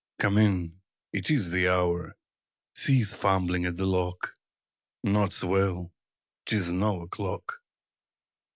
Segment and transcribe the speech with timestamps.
[0.17, 0.79] Come in!
[1.13, 2.17] It is the hour!
[2.73, 4.35] Cease fumbling at the lock!
[5.03, 5.93] Naught's well!
[6.47, 7.61] 'Tis no o'clock!